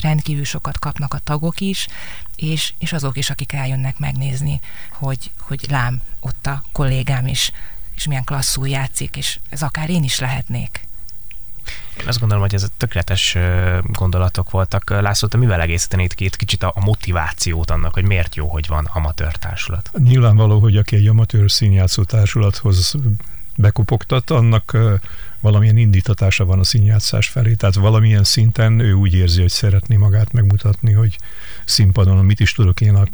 [0.00, 1.86] rendkívül sokat kapnak a tagok is,
[2.36, 4.60] és, és azok is, akik eljönnek megnézni,
[4.92, 7.52] hogy, hogy lám, ott a kollégám is,
[7.94, 10.86] és milyen klasszul játszik, és ez akár én is lehetnék.
[12.00, 13.36] Én azt gondolom, hogy ez tökéletes
[13.82, 14.90] gondolatok voltak.
[14.90, 19.36] László, te mivel egészítenéd ki kicsit a motivációt annak, hogy miért jó, hogy van amatőr
[19.36, 19.90] társulat?
[19.98, 22.94] Nyilvánvaló, hogy aki egy amatőr színjátszó társulathoz
[23.56, 24.76] bekopogtat, annak
[25.40, 30.32] valamilyen indítatása van a színjátszás felé, tehát valamilyen szinten ő úgy érzi, hogy szeretné magát
[30.32, 31.18] megmutatni, hogy
[31.64, 33.06] színpadon mit is tudok én a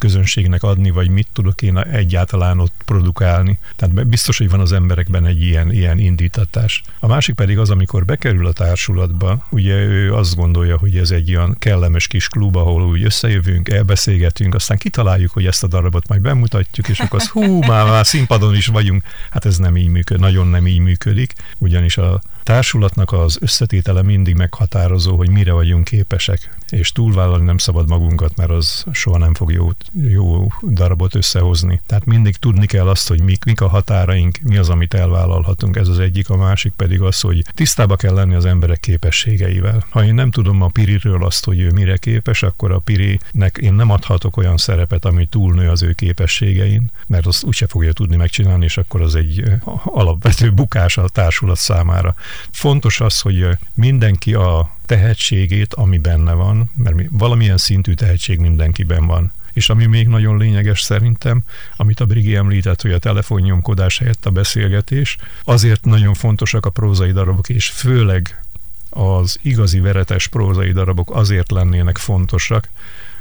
[0.00, 3.58] közönségnek adni, vagy mit tudok én egyáltalán ott produkálni.
[3.76, 6.82] Tehát biztos, hogy van az emberekben egy ilyen, ilyen indítatás.
[6.98, 11.28] A másik pedig az, amikor bekerül a társulatba, ugye ő azt gondolja, hogy ez egy
[11.28, 16.20] ilyen kellemes kis klub, ahol úgy összejövünk, elbeszélgetünk, aztán kitaláljuk, hogy ezt a darabot majd
[16.20, 19.02] bemutatjuk, és akkor az hú, már, már színpadon is vagyunk.
[19.30, 24.34] Hát ez nem így működik, nagyon nem így működik, ugyanis a társulatnak az összetétele mindig
[24.34, 29.52] meghatározó, hogy mire vagyunk képesek, és túlvállalni nem szabad magunkat, mert az soha nem fog
[29.52, 29.70] jó,
[30.08, 31.80] jó darabot összehozni.
[31.86, 35.88] Tehát mindig tudni kell azt, hogy mik, mik a határaink, mi az, amit elvállalhatunk, ez
[35.88, 39.84] az egyik, a másik pedig az, hogy tisztába kell lenni az emberek képességeivel.
[39.88, 43.74] Ha én nem tudom a Piriről azt, hogy ő mire képes, akkor a Pirinek én
[43.74, 48.64] nem adhatok olyan szerepet, ami túlnő az ő képességein, mert azt úgyse fogja tudni megcsinálni,
[48.64, 49.44] és akkor az egy
[49.84, 52.14] alapvető bukás a társulat számára.
[52.50, 59.32] Fontos az, hogy mindenki a tehetségét, ami benne van, mert valamilyen szintű tehetség mindenkiben van.
[59.52, 61.42] És ami még nagyon lényeges szerintem,
[61.76, 67.12] amit a Brigi említett, hogy a telefonnyomkodás helyett a beszélgetés, azért nagyon fontosak a prózai
[67.12, 68.42] darabok, és főleg
[68.90, 72.68] az igazi veretes prózai darabok azért lennének fontosak,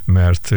[0.05, 0.55] mert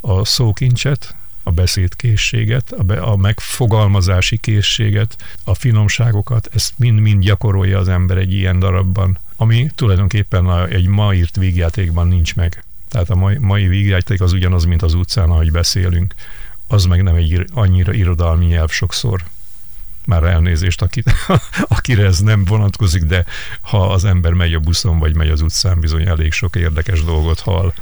[0.00, 7.88] a szókincset, a beszédkészséget, a, be, a megfogalmazási készséget, a finomságokat, ezt mind-mind gyakorolja az
[7.88, 12.64] ember egy ilyen darabban, ami tulajdonképpen egy ma írt vígjátékban nincs meg.
[12.88, 16.14] Tehát a mai, mai vígjáték az ugyanaz, mint az utcán, ahogy beszélünk.
[16.66, 19.24] Az meg nem egy annyira irodalmi nyelv sokszor.
[20.04, 21.12] Már elnézést, akit,
[21.76, 23.24] akire ez nem vonatkozik, de
[23.60, 27.40] ha az ember megy a buszon, vagy megy az utcán, bizony elég sok érdekes dolgot
[27.40, 27.72] hall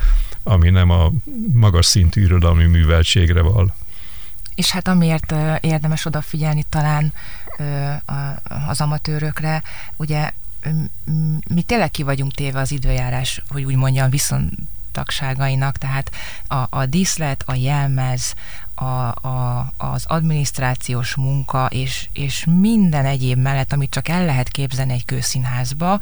[0.42, 1.11] ami nem a
[1.53, 3.75] magas szintű irodalmi műveltségre val.
[4.55, 7.12] És hát amiért érdemes odafigyelni talán
[8.68, 9.62] az amatőrökre,
[9.96, 10.31] ugye
[11.48, 16.11] mi tényleg ki vagyunk téve az időjárás, hogy úgy mondjam, viszontagságainak, tehát
[16.46, 18.35] a, a díszlet, a jelmez,
[18.75, 24.92] a, a, az adminisztrációs munka, és, és minden egyéb mellett, amit csak el lehet képzelni
[24.92, 26.01] egy kőszínházba,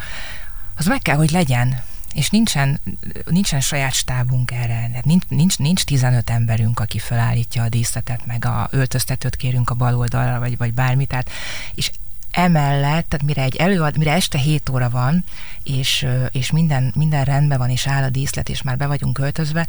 [0.76, 1.82] az meg kell, hogy legyen.
[2.14, 2.80] És nincsen,
[3.24, 8.68] nincsen saját stábunk erre, nincs, nincs, nincs 15 emberünk, aki felállítja a díszletet, meg a
[8.70, 11.30] öltöztetőt kérünk a bal oldalra, vagy, vagy bármit, tehát,
[11.74, 11.90] és
[12.30, 15.24] emellett, tehát mire egy előad, mire este 7 óra van,
[15.62, 19.66] és, és minden, minden rendben van, és áll a díszlet, és már be vagyunk öltözve,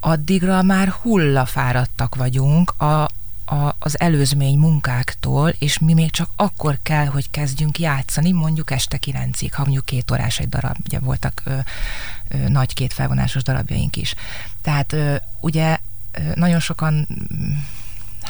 [0.00, 3.02] addigra már hullafáradtak vagyunk a,
[3.44, 8.96] a, az előzmény munkáktól, és mi még csak akkor kell, hogy kezdjünk játszani, mondjuk este
[8.96, 11.58] kilencig, ha mondjuk két órás egy darab, ugye voltak ö,
[12.28, 14.14] ö, nagy két felvonásos darabjaink is.
[14.62, 15.78] Tehát ö, ugye
[16.12, 17.06] ö, nagyon sokan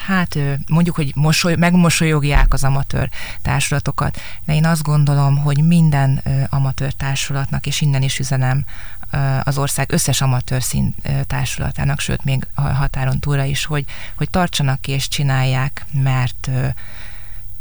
[0.07, 3.11] hát mondjuk, hogy mosoly, megmosolyogják az amatőr
[3.43, 8.65] társulatokat, de én azt gondolom, hogy minden amatőr társulatnak, és innen is üzenem
[9.43, 10.95] az ország összes amatőr szín
[11.27, 13.85] társulatának, sőt még határon túlra is, hogy,
[14.15, 16.51] hogy tartsanak ki és csinálják, mert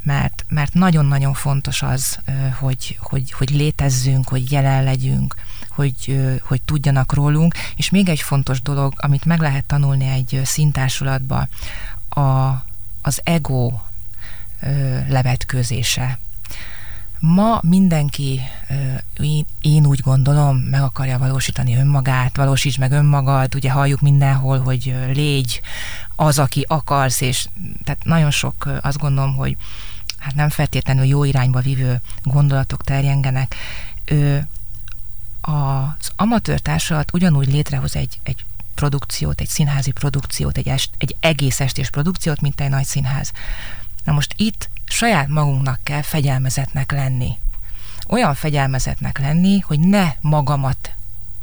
[0.04, 2.20] mert, mert nagyon-nagyon fontos az,
[2.60, 5.36] hogy, hogy, hogy létezzünk, hogy jelen legyünk,
[5.70, 11.48] hogy, hogy tudjanak rólunk, és még egy fontos dolog, amit meg lehet tanulni egy szintársulatba,
[12.20, 12.64] a,
[13.02, 13.72] az ego
[15.08, 16.18] levetkőzése.
[17.20, 18.42] Ma mindenki,
[19.62, 25.62] én úgy gondolom, meg akarja valósítani önmagát, valósíts meg önmagad, ugye halljuk mindenhol, hogy légy
[26.16, 27.48] az, aki akarsz, és
[27.84, 29.58] tehát nagyon sok azt gondolom, hogy
[30.18, 33.56] hát nem feltétlenül jó irányba vívő gondolatok terjengenek.
[34.06, 34.48] Ő,
[35.42, 38.46] az amatőr társulat ugyanúgy létrehoz egy, egy
[38.80, 43.32] produkciót, egy színházi produkciót, egy, est, egy egész estés produkciót, mint egy nagy színház.
[44.04, 47.38] Na most itt saját magunknak kell fegyelmezetnek lenni.
[48.08, 50.92] Olyan fegyelmezetnek lenni, hogy ne magamat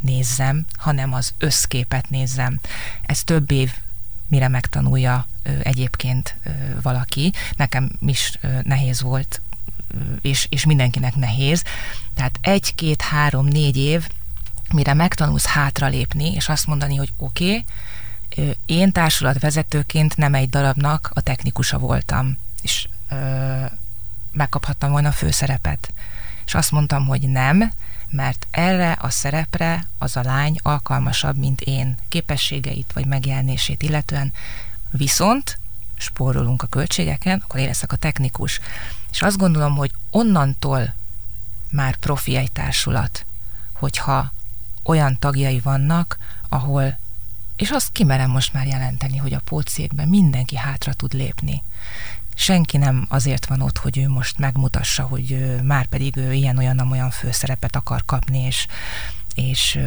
[0.00, 2.60] nézzem, hanem az összképet nézzem.
[3.02, 3.74] Ez több év,
[4.28, 6.50] mire megtanulja ö, egyébként ö,
[6.82, 7.32] valaki.
[7.56, 9.40] Nekem is ö, nehéz volt,
[10.20, 11.62] és, és mindenkinek nehéz.
[12.14, 14.08] Tehát egy, két, három, négy év,
[14.72, 17.64] mire megtanulsz hátralépni, és azt mondani, hogy oké, okay,
[18.66, 23.64] én társulatvezetőként nem egy darabnak a technikusa voltam, és ö,
[24.32, 25.92] megkaphattam volna a főszerepet.
[26.46, 27.72] És azt mondtam, hogy nem,
[28.10, 34.32] mert erre a szerepre az a lány alkalmasabb, mint én képességeit vagy megjelenését illetően,
[34.90, 35.58] viszont
[35.96, 38.60] spórolunk a költségeken, akkor én a technikus.
[39.10, 40.94] És azt gondolom, hogy onnantól
[41.70, 43.26] már profi egy társulat,
[43.72, 44.32] hogyha
[44.86, 46.18] olyan tagjai vannak,
[46.48, 46.98] ahol,
[47.56, 51.62] és azt kimerem most már jelenteni, hogy a pócégben mindenki hátra tud lépni
[52.38, 57.10] senki nem azért van ott, hogy ő most megmutassa, hogy már pedig ő ilyen-olyan olyan
[57.10, 58.66] főszerepet akar kapni, és,
[59.34, 59.78] és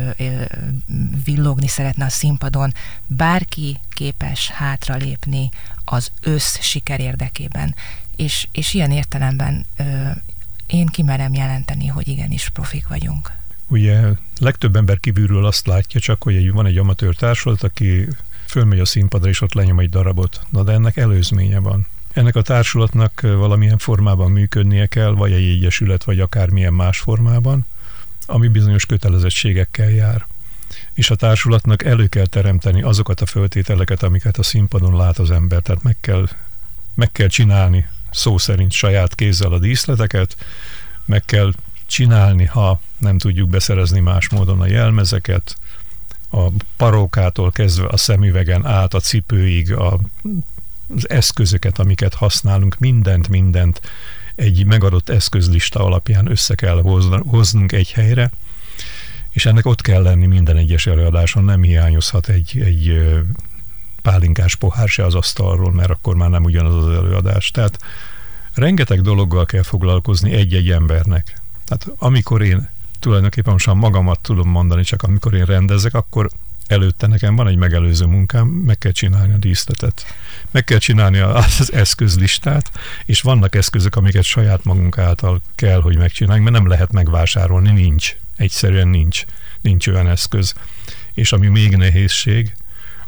[1.23, 2.73] villogni szeretne a színpadon.
[3.07, 5.49] Bárki képes hátralépni
[5.85, 7.75] az össz siker érdekében.
[8.15, 10.09] És, és ilyen értelemben ö,
[10.67, 13.31] én kimerem jelenteni, hogy igenis profik vagyunk.
[13.69, 14.01] Ugye
[14.39, 18.07] legtöbb ember kívülről azt látja csak, hogy van egy amatőr társulat, aki
[18.45, 20.41] fölmegy a színpadra, és ott lenyom egy darabot.
[20.49, 21.87] Na de ennek előzménye van.
[22.13, 27.65] Ennek a társulatnak valamilyen formában működnie kell, vagy egy egyesület, vagy akármilyen más formában,
[28.25, 30.25] ami bizonyos kötelezettségekkel jár.
[30.93, 35.61] És a társulatnak elő kell teremteni azokat a föltételeket, amiket a színpadon lát az ember.
[35.61, 36.27] Tehát meg kell,
[36.93, 40.35] meg kell csinálni szó szerint saját kézzel a díszleteket,
[41.05, 41.51] meg kell
[41.89, 45.57] csinálni, ha nem tudjuk beszerezni más módon a jelmezeket,
[46.31, 46.47] a
[46.77, 49.99] parókától kezdve a szemüvegen át a cipőig, a
[50.95, 53.81] az eszközöket, amiket használunk, mindent, mindent
[54.35, 56.81] egy megadott eszközlista alapján össze kell
[57.27, 58.31] hoznunk egy helyre,
[59.29, 63.09] és ennek ott kell lenni minden egyes előadáson, nem hiányozhat egy, egy
[64.01, 67.51] pálinkás pohár se az asztalról, mert akkor már nem ugyanaz az előadás.
[67.51, 67.79] Tehát
[68.53, 71.38] rengeteg dologgal kell foglalkozni egy-egy embernek.
[71.69, 76.29] Tehát amikor én tulajdonképpen most magamat tudom mondani, csak amikor én rendezek, akkor
[76.67, 80.05] előtte nekem van egy megelőző munkám, meg kell csinálni a díszletet.
[80.51, 82.71] Meg kell csinálni az eszközlistát,
[83.05, 88.15] és vannak eszközök, amiket saját magunk által kell, hogy megcsináljunk, mert nem lehet megvásárolni, nincs.
[88.35, 89.25] Egyszerűen nincs.
[89.61, 90.53] Nincs olyan eszköz.
[91.13, 92.53] És ami még nehézség,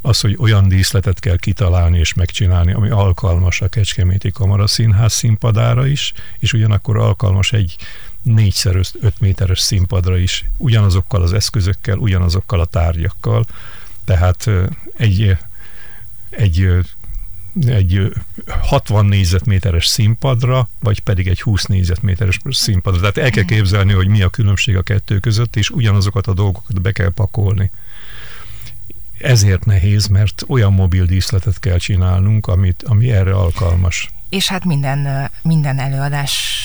[0.01, 5.87] az, hogy olyan díszletet kell kitalálni és megcsinálni, ami alkalmas a Kecskeméti Kamara Színház színpadára
[5.87, 7.75] is, és ugyanakkor alkalmas egy
[8.21, 13.45] négyszer öt méteres színpadra is, ugyanazokkal az eszközökkel, ugyanazokkal a tárgyakkal,
[14.05, 14.49] tehát
[14.97, 15.37] egy,
[16.29, 16.83] egy
[17.65, 18.11] egy
[18.61, 22.99] 60 négyzetméteres színpadra, vagy pedig egy 20 négyzetméteres színpadra.
[22.99, 26.81] Tehát el kell képzelni, hogy mi a különbség a kettő között, és ugyanazokat a dolgokat
[26.81, 27.71] be kell pakolni.
[29.17, 35.31] Ezért nehéz, mert olyan mobil díszletet kell csinálnunk, amit, ami erre alkalmas és hát minden,
[35.41, 36.59] minden előadás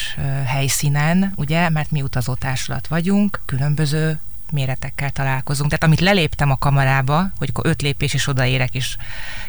[0.45, 4.21] helyszínen, ugye, mert mi utazótársulat vagyunk, különböző
[4.53, 5.69] méretekkel találkozunk.
[5.69, 8.97] Tehát amit leléptem a kamarába, hogy akkor öt lépés és odaérek, és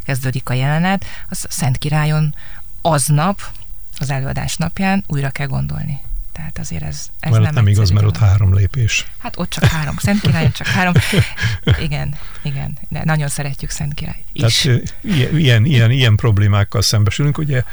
[0.04, 2.36] kezdődik a jelenet, az Szent Királyon
[2.82, 3.42] aznap,
[4.00, 6.00] az előadás napján újra kell gondolni.
[6.38, 9.08] Tehát azért ez, ez mert nem, nem igaz, mert ott három lépés.
[9.18, 9.98] Hát ott csak három.
[9.98, 10.94] Szent Királyon csak három.
[11.86, 12.78] Igen, igen.
[12.90, 14.62] De nagyon szeretjük Szent Királyt is.
[14.62, 14.94] Tehát
[15.34, 17.38] ilyen, ilyen, ilyen problémákkal szembesülünk.
[17.38, 17.64] Ugye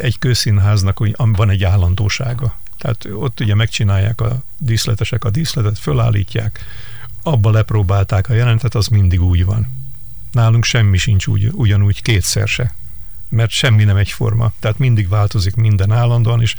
[0.00, 2.56] egy közszínháznak van egy állandósága.
[2.78, 6.64] Tehát ott ugye megcsinálják a díszletesek a díszletet, fölállítják,
[7.22, 9.76] abba lepróbálták a jelentet, az mindig úgy van.
[10.32, 12.74] Nálunk semmi sincs úgy, ugyanúgy kétszer se
[13.28, 16.54] mert semmi nem egyforma, tehát mindig változik minden állandóan, és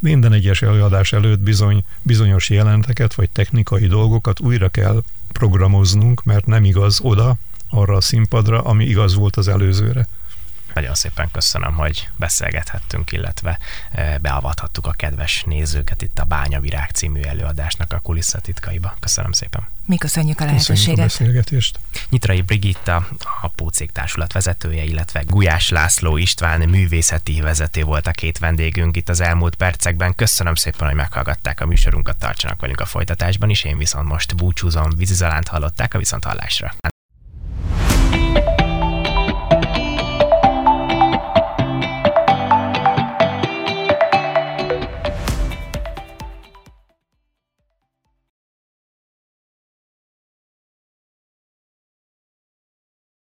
[0.00, 5.02] minden egyes előadás előtt bizony, bizonyos jelenteket vagy technikai dolgokat újra kell
[5.32, 7.34] programoznunk, mert nem igaz oda,
[7.70, 10.06] arra a színpadra, ami igaz volt az előzőre.
[10.74, 13.58] Nagyon szépen köszönöm, hogy beszélgethettünk, illetve
[13.90, 18.96] eh, beavathattuk a kedves nézőket itt a Bányavirág című előadásnak a kulisszatitkaiba.
[19.00, 19.68] Köszönöm szépen.
[19.90, 20.76] Mi köszönjük a lehetőséget.
[20.76, 21.78] Köszönjük a beszélgetést.
[22.10, 23.08] Nyitrai Brigitta,
[23.42, 29.08] a Pócék Társulat vezetője, illetve Gulyás László István művészeti vezető volt a két vendégünk itt
[29.08, 30.14] az elmúlt percekben.
[30.14, 33.64] Köszönöm szépen, hogy meghallgatták a műsorunkat, tartsanak velünk a folytatásban is.
[33.64, 36.74] Én viszont most búcsúzom, vízizalánt hallották a viszont hallásra.